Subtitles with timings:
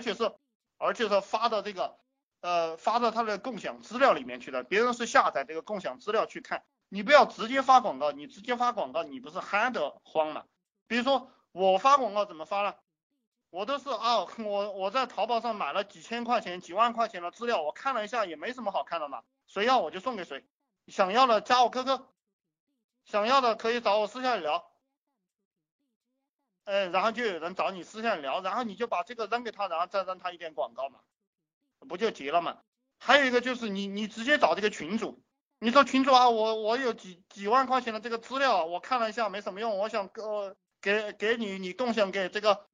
[0.00, 0.32] 而且是
[0.78, 1.98] 而且是发到这个
[2.40, 10.46] 呃发到他的共享资料里面去的，别人是下载这个共享资料去看，你不要直接发广告，你直接发广告你不是憨得慌了？
[10.86, 12.74] 比如说我发广告怎么发呢？
[13.50, 20.46] 我都是啊，我我在淘宝上买了几千块钱、几万块钱的资料，我看了一下也没什么好看的嘛，谁要我就送给谁，
[20.86, 22.00] 想要的加我 QQ，
[23.04, 24.69] 想要的可以找我私下里聊，
[26.70, 31.00] 嗯，然后就有人找你私下聊，然后你就把这个扔给他，然后再扔他一点广告嘛，
[31.88, 32.58] 不就结了嘛？
[32.98, 35.20] 还有一个就是你你直接找这个群主，
[35.58, 42.66] 你说群主啊，我我有几几万块钱的这个资料，我看了一下没什么用，我想呃给给你你共享给这个。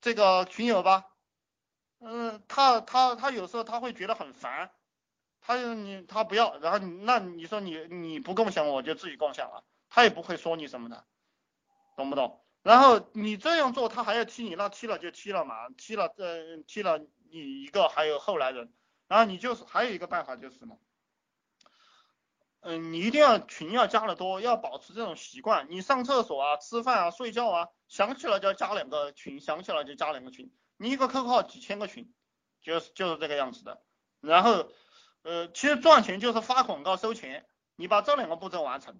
[0.00, 1.06] 这个群友吧，
[1.98, 4.70] 嗯，他他他有时候他会觉得很烦，
[5.40, 11.04] 他你他不要，然后那你说你你不共享我就自己共享了，他也不会说你什么的，
[11.96, 12.45] 懂不懂？
[12.66, 16.98] 然后你这样做他还要踢你，那踢了就踢了嘛，踢了呃踢了
[17.30, 18.72] 你一个还有后来人，
[19.06, 20.76] 然后你就是还有一个办法就是什么？
[22.62, 25.68] 嗯，你一定要群要加的多，要保持这种习惯。
[25.70, 30.52] 你上厕所啊、吃饭啊、睡觉啊，想起来就要加两个群，想起来就加两个群。
[30.76, 32.12] 你一个 QQ 号几千个群，
[32.62, 33.80] 就是就是这个样子的。
[34.20, 34.68] 然后，
[35.22, 37.46] 呃，其实赚钱就是发广告收钱，
[37.76, 38.98] 你把这两个步骤完成，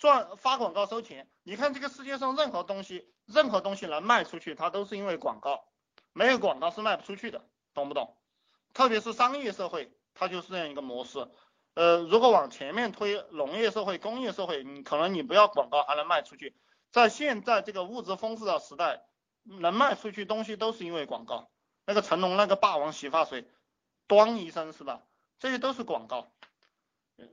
[0.00, 1.28] 赚发广告收钱。
[1.42, 5.68] 你看这个世界上任何东西，任何东西能卖出去，它都是因为广告，
[6.14, 8.16] 没有广告是卖不出去的，懂不懂？
[8.72, 11.28] 特别是商业社会，它就是这样一个模式。
[11.74, 16.56] 呃，如果往前面推，农业社会、工业社会，你可能你不要广告还能卖出去。
[16.90, 19.02] 在现在这个物质丰富的时代，
[19.42, 21.50] 能卖出去东西都是因为广告。
[21.84, 23.46] 那个成龙那个霸王洗发水，
[24.08, 25.02] 咣一声是吧？
[25.38, 26.32] 这些都是广告。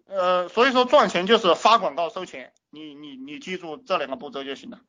[0.05, 4.81] 呃，所以说赚钱就是发广告收钱，你你你记住这两个步骤就行了。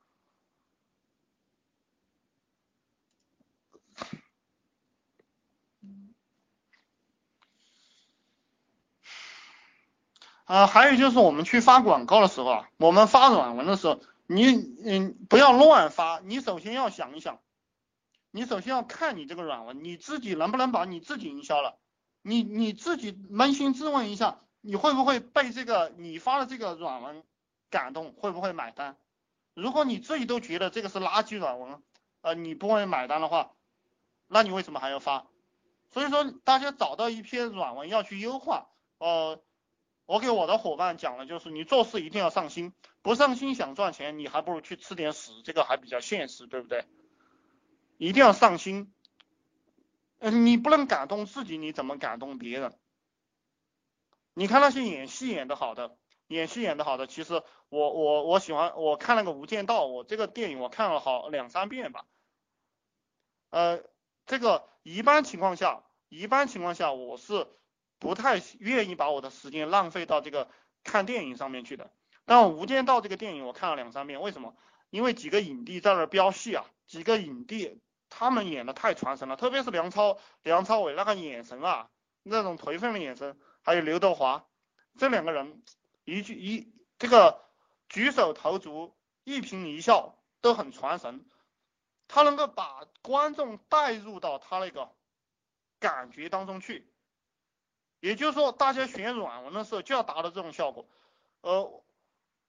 [10.45, 14.47] 啊，还有就是我们去发广告的时候啊，我们发软文的时候，你
[14.83, 17.43] 嗯不要乱发，你首先要想一想，
[18.31, 21.79] 你首先要看你这个软文，你自己能不能把你自己营销了，
[22.23, 27.23] 你你自己扪心自问一下，你会不会被这个你发的这个软文
[27.71, 28.97] 感动，会不会买单？
[29.55, 31.83] 如果你自己都觉得这个是垃圾软文，
[32.21, 33.53] 呃你不会买单的话，
[34.27, 35.27] 那你为什么还要发？
[35.91, 39.43] 所以说大家找到一篇软文要去优化，呃。
[40.11, 46.87] 我给我的伙伴讲了，就是你做事一定要上心，不上心想赚钱，你还不如去吃点屎，这个还比较现实，对不对？
[47.99, 48.91] 一定要上心，
[50.19, 52.73] 嗯，你不能感动自己，你怎么感动别人？
[54.39, 55.97] 你看那些演戏演的好的，
[56.29, 62.05] 演戏演的好的，其实我我我喜欢，我看那个《无间道》，我这个电影我看了好两三遍吧。
[63.51, 63.83] 呃，
[64.27, 67.47] 这个一般情况下，一般情况下我是。
[68.01, 70.49] 不太愿意把我的时间浪费到这个
[70.85, 71.91] 看电影上面去的。
[72.27, 74.55] 但《无间道》这个电影我看了两三遍，为什么？
[74.91, 81.91] 因为几个影帝在那飙戏啊，几个影帝他们演的太传神了，特别是梁超、梁朝伟那个眼神啊，
[82.23, 83.37] 那种颓废的眼神，
[83.69, 84.47] 还有刘德华
[84.97, 85.63] 这两个人，
[86.05, 87.45] 一句一这个
[87.91, 91.27] 举手投足、一颦一笑都很传神，
[92.07, 94.91] 他能够把观众带入到他那个
[95.81, 96.91] 感觉当中去。
[98.01, 100.89] 也就是说，大家选软文的时候就要达到这种效果。
[101.43, 101.85] 呃，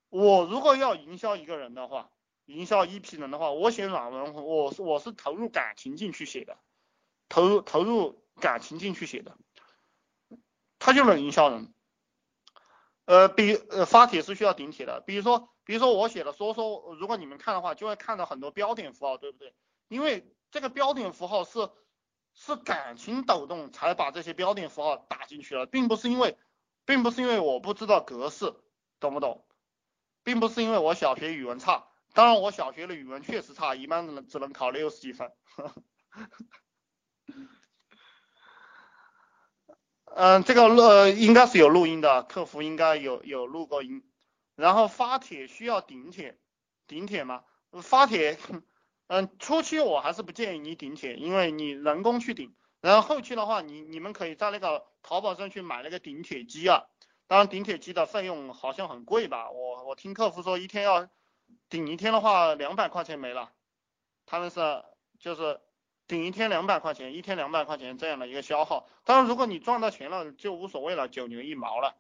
[0.08, 2.12] 我如果要营销一个人的话，
[2.46, 6.58] 营销一批人的话，我写软文，我是我是投入感情进去写的，
[7.28, 9.38] 投入投入感情进去写的，
[10.80, 11.74] 他就能营销人。
[13.06, 19.54] 呃，比呃发帖是需要顶帖的，比如说比如说我写的说说，如果你们看的话，就会看到很多标点符号，对不对？
[19.88, 21.70] 因为这个标点符号是。
[22.36, 26.38] 是感情抖动才把这些标点符号打进去了，并不是因为，
[26.86, 28.54] 并不是因为我不知道格式，
[29.00, 29.46] 懂不懂？
[30.24, 35.32] 并不是因为我小学语文差，当然我小学的语文确实差，一般只能只能考六十几分。
[40.22, 44.04] 嗯，这个呃应该是有录音的，客服应该有有录过音。
[44.58, 46.38] 然后发帖需要顶帖，
[46.88, 47.46] 顶帖吗？
[47.82, 48.38] 发帖。
[49.08, 56.84] 嗯，初期我还是不建议你顶帖，因为你人工去顶，然后后期的话，你你们可以在那个淘宝上去买那个顶帖机啊，
[57.28, 61.08] 当然顶帖机的费用好像很贵吧，我我听客服说一天要
[61.70, 63.52] 顶一天的话两百块钱没了，
[64.26, 64.84] 他们是
[65.18, 65.62] 就是
[66.10, 71.96] 顶一天两百块钱，一天两百块钱这样的一个消耗，当然如果你赚到钱了就无所谓了，九牛一毛了。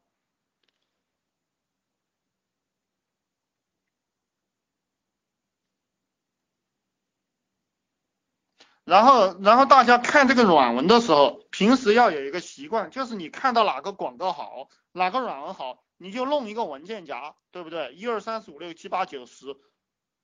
[8.83, 17.93] 然后然后大家看这个软文的时候，平时要有一个习惯，就是你看到哪个广告好，哪个软文好，你就弄一个文件夹，对不对？
[17.93, 19.55] 一二三四五六七八九十，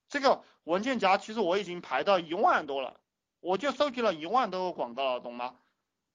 [0.09, 2.99] 这个文件夹其实我已经排到一万多了，
[3.45, 5.55] 我就收集了一万多个广告，懂吗？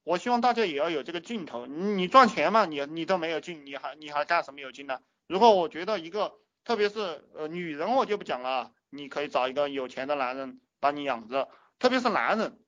[0.02, 5.00] 我希望大家也要有这个劲头，你你赚钱嘛，你你都没有劲，你还你还干什么有劲呢？
[5.28, 11.48] 如果我觉得一个，特别是呃女人我就不讲了，你可以找一个有钱的男人把你养着，
[11.78, 12.58] 特别是男人，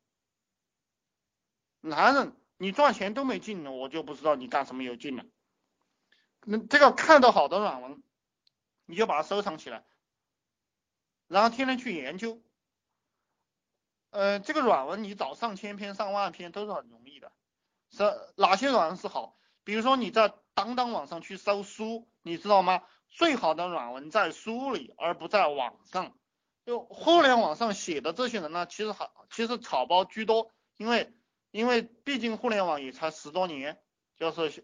[1.80, 5.24] 男人你赚钱都没劲了，我就不知道你干什么有劲了。
[6.44, 8.00] 那这个看到好的软文，
[8.86, 9.84] 你就把它收藏起来，
[11.26, 12.40] 然后天天去研究。
[14.12, 17.32] 呃，这个软文你找上千篇上万篇都是很容易的，
[17.90, 18.04] 是
[18.36, 19.38] 哪些软文是好？
[19.64, 22.82] 比如说你在当当网上去搜书，你知道吗？
[23.08, 26.14] 最好的软文在书里，而不在网上。
[26.66, 31.10] 就互联网上写的这些人呢，其实好，其实草包居多，因为
[31.50, 33.80] 因为毕竟互联网也才十多年，
[34.18, 34.62] 就是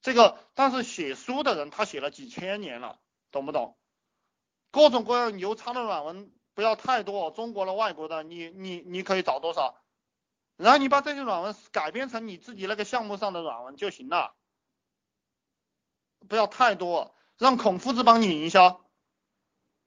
[0.00, 3.00] 这个，但是写书的人他写了几千年了，
[3.32, 3.76] 懂不懂？
[4.70, 6.30] 各种各样牛叉的软文。
[6.54, 9.76] 不要太多，中国的、外国的，你你你可以找多少，
[10.56, 14.34] 然后你把这些软文改编成你自己那个项目上的软文就行了，
[16.28, 18.84] 不要太多，让孔夫子帮你营销，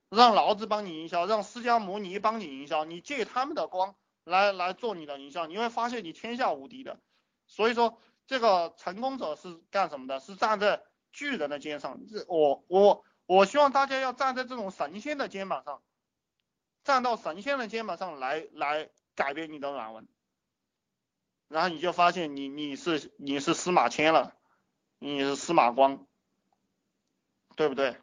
[0.09, 6.99] 让老子帮你营销，让释迦牟尼帮你营销，你借他们的光来来做你的营销，你会发现你天下无敌的。
[7.47, 10.19] 所以说，这个成功者是干什么的？
[10.19, 10.83] 是站在
[11.13, 15.81] 巨人的肩上，这我我我希望大家要站在这种神仙的肩膀上。
[16.87, 20.07] 站到神仙的肩膀上来来改变你的软文，
[21.49, 24.37] 然后你就发现你你是你是司马迁了，
[24.97, 26.07] 你是司马光，
[27.57, 27.97] 对不对？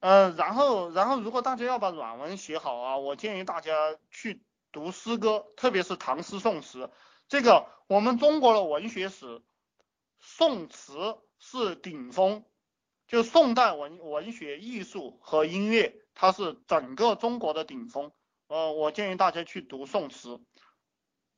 [0.00, 4.42] 嗯，然后然后如果大家要把软文写好啊，我建议大家去
[4.72, 6.90] 读诗歌，特别是唐诗宋词。
[7.28, 9.40] 这个我们中国的文学史，
[10.18, 12.44] 宋词是顶峰，
[13.06, 15.94] 就宋代文文学艺术和音乐。
[16.20, 18.12] 它是整个中国的顶峰，
[18.48, 20.38] 呃，我建议大家去读宋词，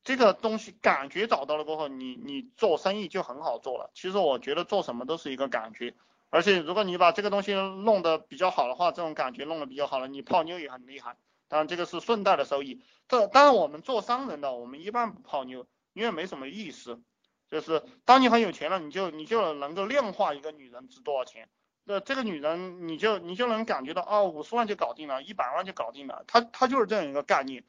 [0.02, 3.92] 这个东西感觉找到了过后，你你做生意就很好做了。
[3.94, 5.94] 其实我觉得做什么都是一个感觉，
[6.30, 11.16] 而且如果你把这个东西弄得比较好的话，这种感觉弄得比较好了，你泡妞也很厉害。
[11.46, 12.82] 当然这个是顺带的收益。
[13.06, 17.00] 这当然我们做商人的，我们一般不泡妞，因为没什么意思。
[17.48, 21.48] 就是当你很有钱了，你就你就能够量化一个女人值多少钱。
[21.84, 27.64] 那这个女人，你就你就能感觉到，哦，五十万就搞定了，一百万就搞定了，她她就是这样一个概念，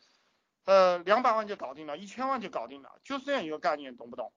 [0.65, 4.31] 呃，两百万就搞定了，一千万就搞定了，就是这样一个概念，懂不懂？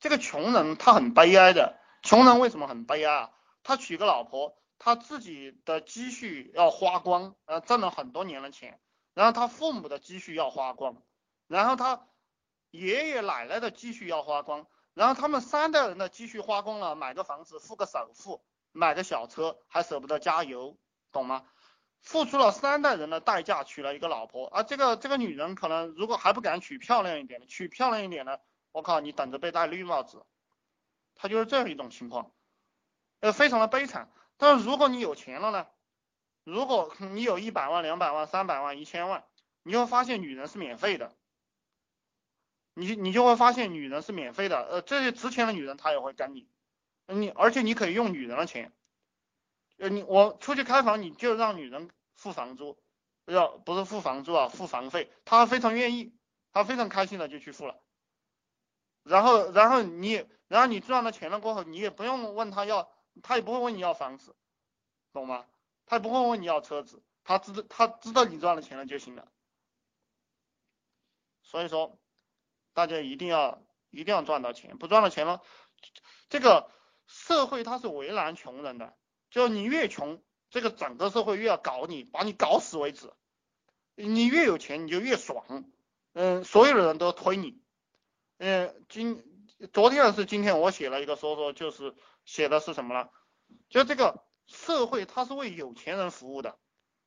[0.00, 3.30] 这个穷人他很悲哀的，穷人为什么很悲哀啊？
[3.62, 8.80] 他娶个老婆，他自己的积蓄要花光，呃，挣了很多年的钱，
[9.12, 11.02] 然后他父母的积蓄要花光，
[11.48, 12.06] 然后他
[12.70, 14.66] 爷爷奶奶的积蓄要花光。
[14.98, 18.42] 然后他们三代人的积蓄花光了，买个房子付个首付，
[18.72, 20.76] 买个小车还舍不得加油，
[21.12, 21.44] 懂吗？
[22.00, 28.40] 付出了三代人的代价娶了一个老婆，而这个这个女人可能如果还不敢娶漂亮一点的，娶漂亮一点的，
[28.72, 30.26] 我靠，你等着被戴绿帽子。
[31.14, 32.32] 他就是这样一种情况，
[33.20, 34.10] 呃，非常的悲惨。
[34.36, 35.68] 但是如果你有钱了呢？
[36.42, 39.24] 如果你有一百万、两百万、三百万、一千万，
[39.62, 41.14] 你会发现女人是免费的。
[42.78, 46.48] 你你就会发现女人是免费的，呃，这些值钱的女人她也会跟你，
[47.08, 48.72] 你而且你可以用女人的钱，
[49.78, 52.78] 呃，你我出去开房你就让女人付房租，
[53.26, 56.14] 要不是付房租啊，付房费，她非常愿意，
[56.52, 57.80] 她非常开心的就去付了，
[59.02, 62.88] 然后然后你然后你赚了钱了过后，你也不用问她要，
[63.22, 64.36] 她也不会问你要房子，
[65.12, 65.46] 懂吗？
[65.84, 69.26] 她也不会问你要车子，她知道她知道你赚了钱了就行了，
[71.42, 71.98] 所以说。
[72.78, 75.42] 大家一定要一定要赚到钱，不赚到钱了，
[76.28, 76.70] 这个
[77.08, 78.94] 社会它是为难穷人的，
[79.30, 83.12] 就你越穷，这个整个社会越要搞你，把你搞死为止。
[83.96, 85.64] 你越有钱你就越爽，
[86.12, 87.60] 嗯，所有的人都推你，
[88.36, 89.24] 嗯，今
[89.72, 93.08] 昨天还是今天我写了一个说说，就是写的是什么呢？
[93.70, 96.56] 就这个社会它是为有钱人服务的，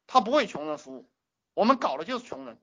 [0.06, 1.10] 它不为穷人服务，
[1.54, 2.62] 我们搞的就是穷人。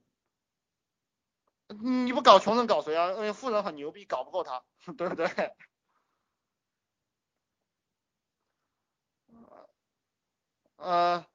[1.69, 3.11] 你不搞穷人搞谁啊？
[3.11, 4.63] 因为富人很牛逼，搞不过他，
[4.97, 5.27] 对不对？
[10.77, 11.25] 呃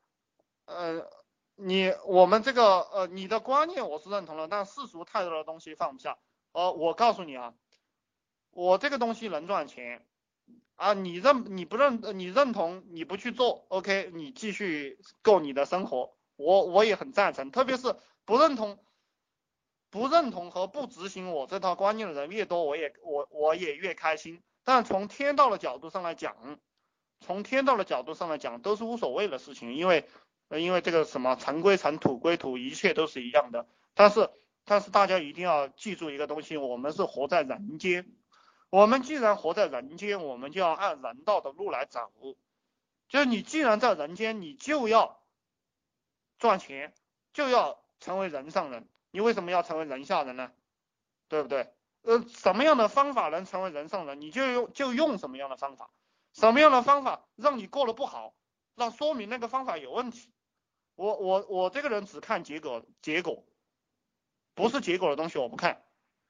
[0.67, 1.07] 呃，
[1.57, 6.19] 你我们这个呃，你的观念我是认同了，但世俗太多的东西放不下。
[6.53, 7.55] 呃，我告诉你啊，
[8.51, 10.07] 我这个东西能赚钱
[10.77, 18.79] 啊，你认你不认你认同你不去做，OK，你继续过你的生活，我我也很赞成，特别是不认同
[19.95, 24.43] 不认同和不执行我这套观念的人越多，我也我我也越开心。
[24.65, 26.59] 但从天道的角度上来讲，
[27.21, 30.05] 从天道的角度上来讲，都是无所谓的事情，因为
[30.51, 33.69] 因为这个什么尘归尘，土归土，一切都是一样的。
[33.95, 34.31] 但是
[34.65, 38.05] 但是大家一定要记住一个东西，我们是活在人间，
[38.71, 42.11] 我们既然活在人间，我们就要按人道的路来走。
[43.09, 45.21] 就是你既然在人间，你就要
[46.41, 46.93] 赚钱，
[47.33, 48.89] 就要成为人上人。
[49.15, 50.51] 你为什么要成为人下人呢？
[51.29, 51.73] 对不对？
[52.03, 55.93] 呃，什么样的方法能成为人上人，你就用就用什么样的方法。
[56.33, 58.35] 什么样的方法让你过得不好，
[58.75, 60.33] 那说明那个方法有问题。
[60.97, 63.45] 我我我这个人只看结果，结果
[64.53, 65.84] 不是结果的东西我不看。